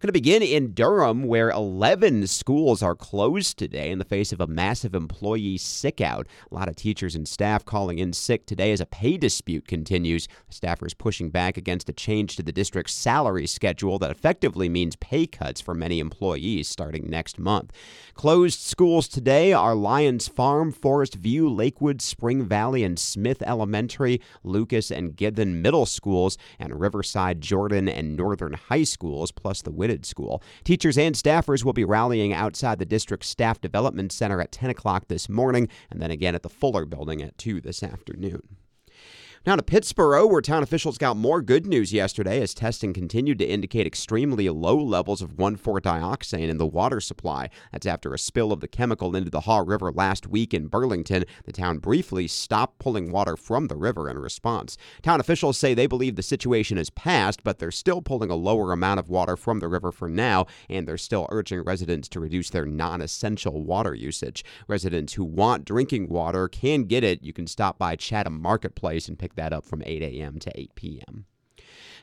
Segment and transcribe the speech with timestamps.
[0.00, 4.40] Going to begin in Durham, where 11 schools are closed today in the face of
[4.40, 6.28] a massive employee sick out.
[6.52, 10.28] A lot of teachers and staff calling in sick today as a pay dispute continues.
[10.52, 15.26] Staffers pushing back against a change to the district's salary schedule that effectively means pay
[15.26, 17.72] cuts for many employees starting next month.
[18.14, 24.92] Closed schools today are Lyons Farm, Forest View, Lakewood, Spring Valley, and Smith Elementary, Lucas
[24.92, 29.72] and Githens Middle Schools, and Riverside, Jordan, and Northern High Schools, plus the
[30.06, 30.42] School.
[30.64, 35.08] Teachers and staffers will be rallying outside the district's Staff Development Center at 10 o'clock
[35.08, 38.42] this morning and then again at the Fuller Building at 2 this afternoon.
[39.48, 43.46] Now to Pittsboro, where town officials got more good news yesterday as testing continued to
[43.46, 47.48] indicate extremely low levels of 1,4-dioxane in the water supply.
[47.72, 51.24] That's after a spill of the chemical into the Haw River last week in Burlington.
[51.46, 54.76] The town briefly stopped pulling water from the river in response.
[55.00, 58.70] Town officials say they believe the situation is passed, but they're still pulling a lower
[58.70, 62.50] amount of water from the river for now, and they're still urging residents to reduce
[62.50, 64.44] their non essential water usage.
[64.66, 67.22] Residents who want drinking water can get it.
[67.22, 70.38] You can stop by Chatham Marketplace and pick that up from 8 a.m.
[70.38, 71.24] to 8 p.m.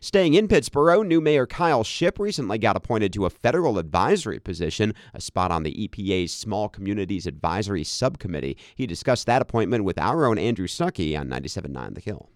[0.01, 4.93] Staying in Pittsboro, new Mayor Kyle Shipp recently got appointed to a federal advisory position,
[5.13, 8.57] a spot on the EPA's Small Communities Advisory Subcommittee.
[8.75, 12.29] He discussed that appointment with our own Andrew Stuckey on 97.9 The Hill.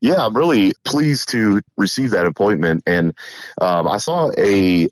[0.00, 3.14] Yeah, I'm really pleased to receive that appointment, and
[3.60, 4.88] um, I saw a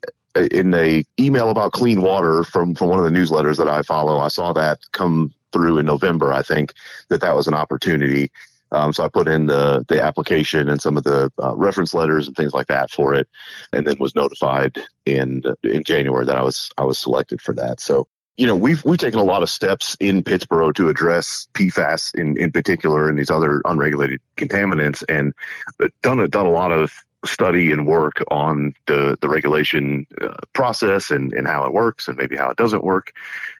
[0.51, 4.17] in a email about clean water from from one of the newsletters that I follow.
[4.17, 6.33] I saw that come through in November.
[6.33, 6.73] I think
[7.09, 8.31] that that was an opportunity
[8.75, 12.27] um, so I put in the the application and some of the uh, reference letters
[12.27, 13.27] and things like that for it,
[13.71, 17.79] and then was notified in in January that I was I was selected for that.
[17.79, 22.13] So you know we've we've taken a lot of steps in Pittsboro to address PFAS
[22.15, 25.33] in in particular and these other unregulated contaminants, and
[26.01, 31.11] done a, done a lot of study and work on the the regulation uh, process
[31.11, 33.13] and and how it works and maybe how it doesn't work,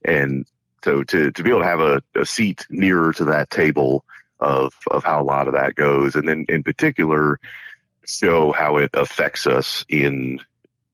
[0.03, 0.45] and
[0.83, 4.03] so to to be able to have a, a seat nearer to that table
[4.39, 7.39] of of how a lot of that goes, and then in particular
[8.05, 10.39] show how it affects us in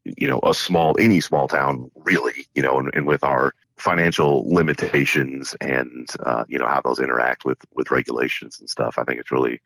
[0.03, 4.47] you know a small any small town really you know and, and with our financial
[4.53, 8.97] limitations and uh, you know how those interact with with regulations and stuff.
[8.97, 9.61] I think it's really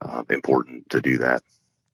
[0.00, 1.42] uh, important to do that.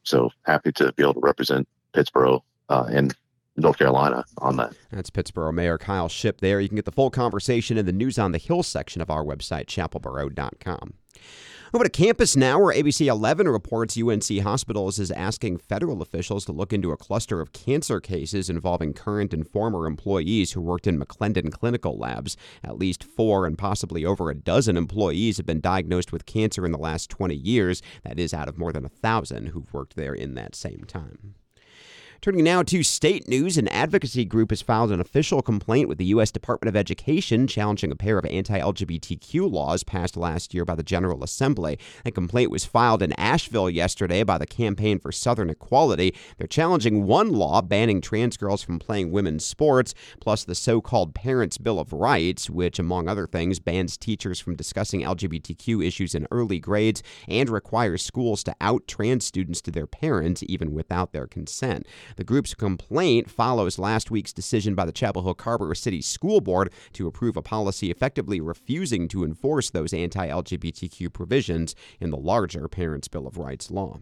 [0.02, 3.14] So happy to be able to represent Pittsboro uh, and
[3.56, 4.74] North Carolina on that.
[4.90, 6.60] That's Pittsboro Mayor Kyle Shipp there.
[6.60, 9.24] You can get the full conversation in the News on the Hill section of our
[9.24, 10.94] website, chapelboro.com.
[11.74, 16.52] Over to campus now, where ABC 11 reports UNC Hospitals is asking federal officials to
[16.52, 20.98] look into a cluster of cancer cases involving current and former employees who worked in
[20.98, 22.36] McLendon clinical labs.
[22.62, 26.72] At least four and possibly over a dozen employees have been diagnosed with cancer in
[26.72, 27.82] the last 20 years.
[28.04, 31.34] That is out of more than a thousand who've worked there in that same time.
[32.22, 36.06] Turning now to state news, an advocacy group has filed an official complaint with the
[36.06, 36.30] U.S.
[36.30, 40.82] Department of Education challenging a pair of anti LGBTQ laws passed last year by the
[40.82, 41.78] General Assembly.
[42.06, 46.14] A complaint was filed in Asheville yesterday by the Campaign for Southern Equality.
[46.38, 51.14] They're challenging one law banning trans girls from playing women's sports, plus the so called
[51.14, 56.26] Parents' Bill of Rights, which, among other things, bans teachers from discussing LGBTQ issues in
[56.30, 61.26] early grades and requires schools to out trans students to their parents even without their
[61.26, 61.86] consent.
[62.14, 66.72] The group's complaint follows last week's decision by the Chapel Hill Carrboro City School Board
[66.92, 72.68] to approve a policy effectively refusing to enforce those anti LGBTQ provisions in the larger
[72.68, 73.98] Parents' Bill of Rights law.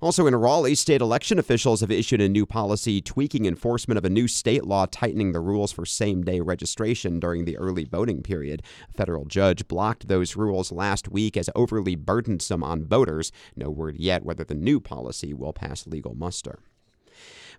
[0.00, 4.10] Also in Raleigh, state election officials have issued a new policy tweaking enforcement of a
[4.10, 8.62] new state law tightening the rules for same day registration during the early voting period.
[8.90, 13.32] A federal judge blocked those rules last week as overly burdensome on voters.
[13.56, 16.58] No word yet whether the new policy will pass legal muster.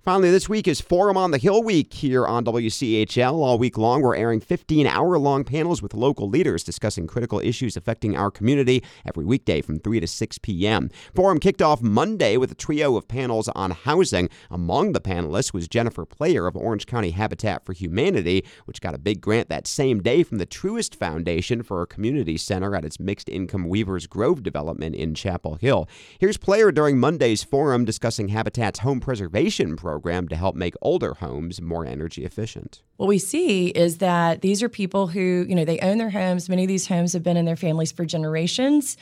[0.01, 3.33] Finally, this week is Forum on the Hill week here on WCHL.
[3.33, 7.75] All week long, we're airing 15 hour long panels with local leaders discussing critical issues
[7.75, 10.91] affecting our community every weekday from 3 to 6 p.m.
[11.15, 14.29] Forum kicked off Monday with a trio of panels on housing.
[14.51, 18.99] Among the panelists was Jennifer Player of Orange County Habitat for Humanity, which got a
[18.99, 22.99] big grant that same day from the Truist Foundation for a community center at its
[22.99, 25.87] mixed income Weavers Grove development in Chapel Hill.
[26.19, 31.61] Here's Player during Monday's forum discussing Habitat's home preservation program to help make older homes
[31.61, 32.81] more energy efficient.
[32.97, 36.49] What we see is that these are people who, you know, they own their homes.
[36.49, 38.97] Many of these homes have been in their families for generations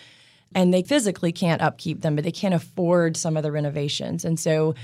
[0.53, 4.25] and they physically can't upkeep them, but they can't afford some of the renovations.
[4.25, 4.75] And so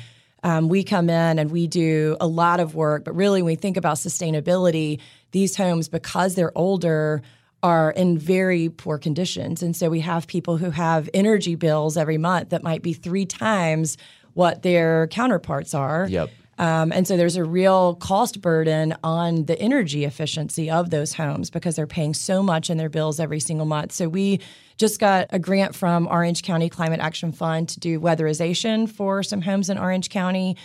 [0.41, 3.55] um, we come in and we do a lot of work, but really, when we
[3.55, 7.21] think about sustainability, these homes, because they're older,
[7.61, 9.61] are in very poor conditions.
[9.61, 13.25] And so we have people who have energy bills every month that might be three
[13.25, 13.97] times
[14.39, 16.07] what their counterparts are.
[16.09, 16.29] Yep.
[16.57, 21.49] Um, and so there's a real cost burden on the energy efficiency of those homes
[21.49, 23.91] because they're paying so much in their bills every single month.
[23.91, 24.39] So we
[24.77, 29.41] just got a grant from Orange County Climate Action Fund to do weatherization for some
[29.41, 30.55] homes in Orange County.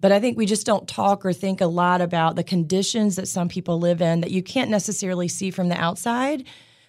[0.00, 3.26] But I think we just don't talk or think a lot about the conditions that
[3.26, 6.44] some people live in that you can't necessarily see from the outside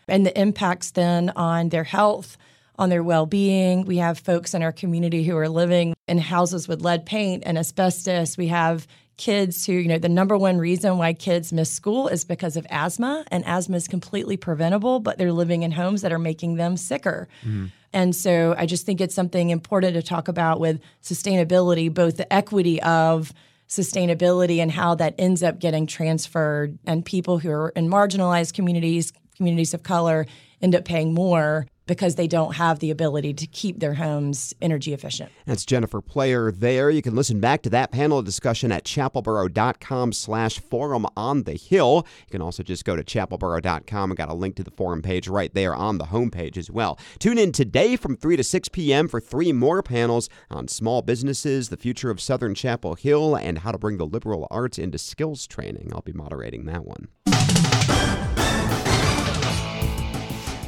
[0.08, 2.38] and the impacts then on their health,
[2.78, 3.86] on their well being.
[3.86, 7.58] We have folks in our community who are living in houses with lead paint and
[7.58, 8.38] asbestos.
[8.38, 8.88] We have
[9.18, 12.68] kids who, you know, the number one reason why kids miss school is because of
[12.70, 16.78] asthma, and asthma is completely preventable, but they're living in homes that are making them
[16.78, 17.28] sicker.
[17.42, 17.66] Mm-hmm.
[17.94, 22.32] And so I just think it's something important to talk about with sustainability, both the
[22.32, 23.34] equity of
[23.68, 29.12] sustainability and how that ends up getting transferred, and people who are in marginalized communities,
[29.36, 30.28] communities of color,
[30.62, 34.94] end up paying more because they don't have the ability to keep their homes energy
[34.94, 35.32] efficient.
[35.46, 36.90] That's Jennifer Player there.
[36.90, 42.06] You can listen back to that panel discussion at chapelboro.com slash forum on the hill.
[42.28, 45.28] You can also just go to chapelboro.com and got a link to the forum page
[45.28, 47.00] right there on the homepage as well.
[47.20, 49.08] Tune in today from 3 to 6 p.m.
[49.08, 53.72] for three more panels on small businesses, the future of Southern Chapel Hill, and how
[53.72, 55.92] to bring the liberal arts into skills training.
[55.94, 58.27] I'll be moderating that one.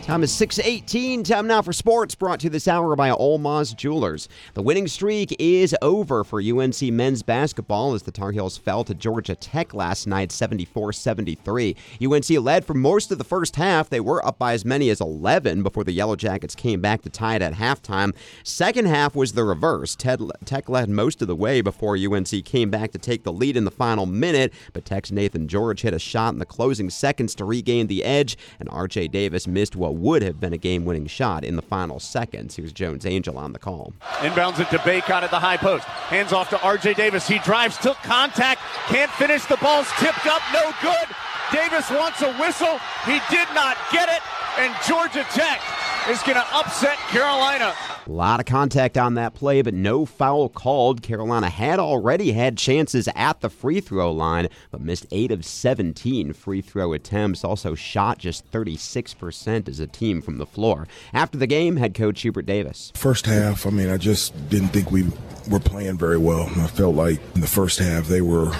[0.09, 1.23] Time is 6:18.
[1.23, 2.15] Time now for sports.
[2.15, 4.27] Brought to you this hour by Olmaz Jewelers.
[4.55, 8.95] The winning streak is over for UNC men's basketball as the Tar Heels fell to
[8.95, 11.75] Georgia Tech last night, 74-73.
[12.01, 13.87] UNC led for most of the first half.
[13.87, 17.11] They were up by as many as 11 before the Yellow Jackets came back to
[17.11, 18.15] tie it at halftime.
[18.43, 19.95] Second half was the reverse.
[19.95, 23.63] Tech led most of the way before UNC came back to take the lead in
[23.63, 27.45] the final minute, but Tech's Naithan George hit a shot in the closing seconds to
[27.45, 29.09] regain the edge, and R.J.
[29.09, 32.55] Davis missed what would have been a game winning shot in the final seconds.
[32.55, 33.93] Here's Jones Angell on the call.
[34.19, 35.85] Inbounds it to Bacot at the high post.
[35.85, 37.27] Hands off to RJ Davis.
[37.27, 39.45] He drives, took contact, can't finish.
[39.45, 41.07] The ball's tipped up, no good.
[41.51, 42.79] Davis wants a whistle.
[43.05, 44.21] He did not get it,
[44.57, 45.61] and Georgia Tech
[46.09, 47.75] is going to upset Carolina.
[48.07, 51.03] A lot of contact on that play, but no foul called.
[51.03, 56.33] Carolina had already had chances at the free throw line, but missed 8 of 17
[56.33, 57.43] free throw attempts.
[57.43, 60.87] Also shot just 36% as a team from the floor.
[61.13, 62.91] After the game, head coach Hubert Davis.
[62.95, 65.05] First half, I mean, I just didn't think we
[65.47, 66.49] were playing very well.
[66.55, 68.51] I felt like in the first half they were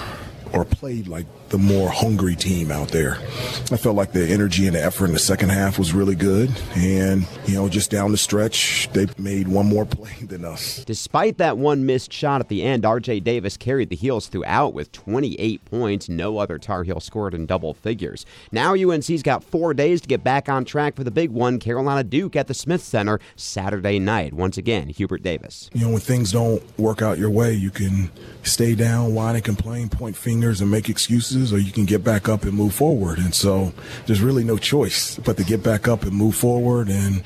[0.52, 3.16] or played like the more hungry team out there.
[3.70, 6.50] I felt like the energy and the effort in the second half was really good.
[6.76, 10.84] And, you know, just down the stretch, they made one more play than us.
[10.84, 14.92] Despite that one missed shot at the end, RJ Davis carried the Heels throughout with
[14.92, 16.08] 28 points.
[16.08, 18.24] No other Tar Heel scored in double figures.
[18.52, 22.04] Now UNC's got four days to get back on track for the big one, Carolina
[22.04, 24.32] Duke at the Smith Center Saturday night.
[24.32, 25.68] Once again, Hubert Davis.
[25.72, 28.10] You know, when things don't work out your way, you can
[28.42, 32.28] stay down, whine and complain, point fingers, and make excuses or you can get back
[32.28, 33.18] up and move forward.
[33.18, 33.72] And so
[34.06, 36.88] there's really no choice but to get back up and move forward.
[36.88, 37.22] And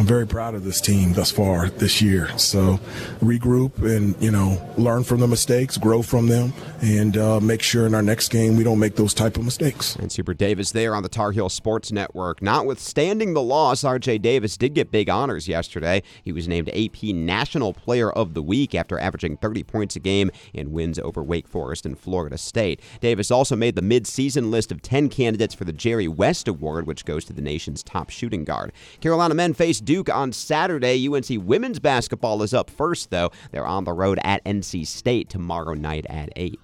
[0.00, 2.36] I'm very proud of this team thus far this year.
[2.38, 2.78] So
[3.20, 7.86] regroup and you know learn from the mistakes, grow from them, and uh, make sure
[7.86, 9.96] in our next game we don't make those type of mistakes.
[9.96, 12.40] And Hubert Davis there on the Tar Heel Sports Network.
[12.40, 14.18] Notwithstanding the loss, R.J.
[14.18, 16.02] Davis did get big honors yesterday.
[16.24, 20.30] He was named AP National Player of the Week after averaging 30 points a game
[20.54, 22.80] in wins over Wake Forest and Florida State.
[23.00, 27.04] Davis also made the mid-season list of 10 candidates for the Jerry West Award, which
[27.04, 28.72] goes to the nation's top shooting guard.
[29.00, 31.08] Carolina men face Duke on Saturday.
[31.08, 33.30] UNC women's basketball is up first, though.
[33.50, 36.58] They're on the road at NC State tomorrow night at 8.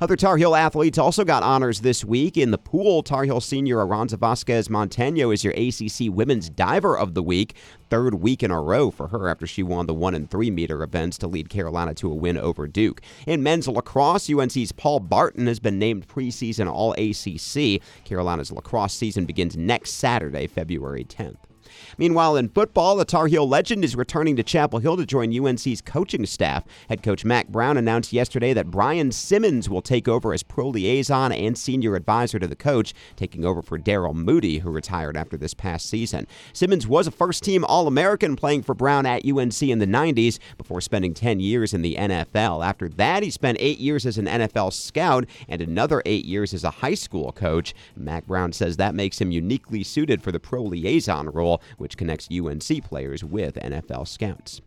[0.00, 2.36] Other Tar Heel athletes also got honors this week.
[2.36, 7.14] In the pool, Tar Heel senior Aranza Vázquez Montaño is your ACC Women's Diver of
[7.14, 7.54] the Week.
[7.90, 10.82] Third week in a row for her after she won the 1 and 3 meter
[10.82, 13.00] events to lead Carolina to a win over Duke.
[13.26, 17.82] In men's lacrosse, UNC's Paul Barton has been named preseason All ACC.
[18.04, 21.47] Carolina's lacrosse season begins next Saturday, February 10th.
[21.96, 25.80] Meanwhile, in football, the Tar Heel legend is returning to Chapel Hill to join UNC's
[25.82, 26.64] coaching staff.
[26.88, 31.32] Head coach Mack Brown announced yesterday that Brian Simmons will take over as pro liaison
[31.32, 35.54] and senior advisor to the coach, taking over for Daryl Moody, who retired after this
[35.54, 36.26] past season.
[36.52, 40.38] Simmons was a first team All American playing for Brown at UNC in the 90s
[40.56, 42.64] before spending 10 years in the NFL.
[42.64, 46.64] After that, he spent eight years as an NFL scout and another eight years as
[46.64, 47.74] a high school coach.
[47.96, 52.28] Mack Brown says that makes him uniquely suited for the pro liaison role, which connects
[52.30, 54.60] UNC players with NFL scouts.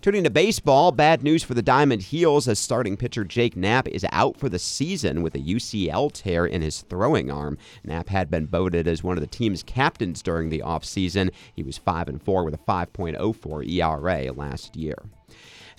[0.00, 4.06] Turning to baseball, bad news for the Diamond Heels as starting pitcher Jake Knapp is
[4.10, 7.58] out for the season with a UCL tear in his throwing arm.
[7.84, 11.30] Knapp had been voted as one of the team's captains during the offseason.
[11.54, 14.96] He was 5 and 4 with a 5.04 ERA last year.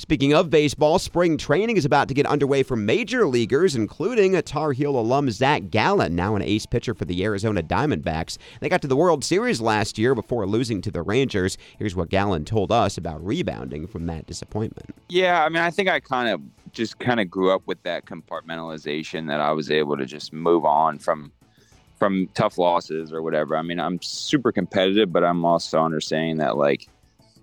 [0.01, 4.41] Speaking of baseball, spring training is about to get underway for major leaguers, including a
[4.41, 8.39] Tar Heel alum Zach Gallen, now an ace pitcher for the Arizona Diamondbacks.
[8.61, 11.55] They got to the World Series last year before losing to the Rangers.
[11.77, 14.89] Here's what Gallen told us about rebounding from that disappointment.
[15.07, 16.41] Yeah, I mean, I think I kind of
[16.71, 20.65] just kind of grew up with that compartmentalization that I was able to just move
[20.65, 21.31] on from
[21.99, 23.55] from tough losses or whatever.
[23.55, 26.89] I mean, I'm super competitive, but I'm also understanding that like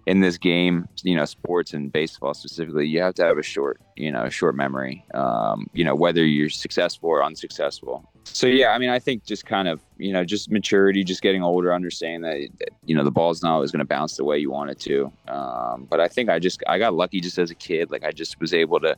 [0.08, 3.78] in this game, you know, sports and baseball specifically, you have to have a short,
[3.94, 5.04] you know, short memory.
[5.12, 8.10] Um, you know, whether you're successful or unsuccessful.
[8.24, 11.42] So yeah, I mean, I think just kind of, you know, just maturity, just getting
[11.42, 14.50] older, understanding that, you know the ball's not always going to bounce the way you
[14.50, 15.12] want it to.
[15.28, 17.90] Um, but I think I just I got lucky just as a kid.
[17.90, 18.96] Like I just was able to,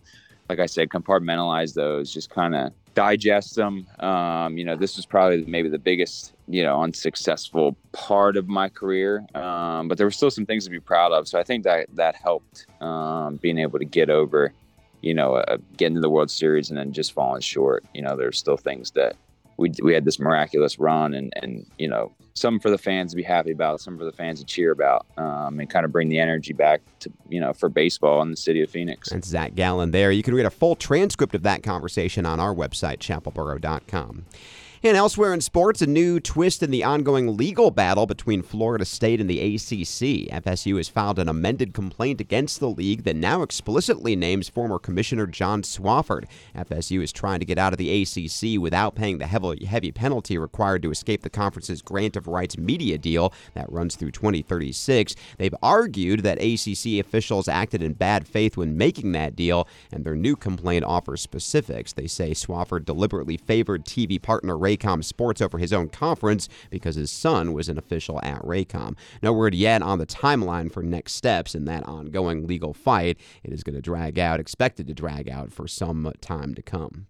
[0.48, 3.86] like I said, compartmentalize those, just kind of digest them.
[4.00, 8.68] Um, you know, this was probably maybe the biggest, you know, unsuccessful part of my
[8.68, 11.28] career, um, but there were still some things to be proud of.
[11.28, 14.52] So I think that that helped um, being able to get over,
[15.00, 17.84] you know, uh, getting to the World Series and then just falling short.
[17.94, 19.16] You know, there's still things that
[19.60, 23.16] we we had this miraculous run, and and you know, some for the fans to
[23.16, 26.08] be happy about, some for the fans to cheer about, um, and kind of bring
[26.08, 29.10] the energy back to you know for baseball in the city of Phoenix.
[29.10, 30.10] That's Zach Gallen there.
[30.10, 34.24] You can read a full transcript of that conversation on our website, chapelboro.com.
[34.82, 39.20] And elsewhere in sports, a new twist in the ongoing legal battle between Florida State
[39.20, 40.32] and the ACC.
[40.42, 45.26] FSU has filed an amended complaint against the league that now explicitly names former Commissioner
[45.26, 46.24] John Swofford.
[46.56, 50.38] FSU is trying to get out of the ACC without paying the heavy, heavy penalty
[50.38, 55.14] required to escape the conference's grant of rights media deal that runs through 2036.
[55.36, 60.16] They've argued that ACC officials acted in bad faith when making that deal, and their
[60.16, 61.92] new complaint offers specifics.
[61.92, 67.10] They say Swofford deliberately favored TV partner Raycom Sports over his own conference because his
[67.10, 68.96] son was an official at Raycom.
[69.22, 73.18] No word yet on the timeline for next steps in that ongoing legal fight.
[73.42, 77.06] It is going to drag out, expected to drag out for some time to come.